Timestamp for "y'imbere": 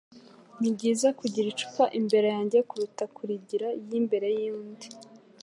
3.89-4.27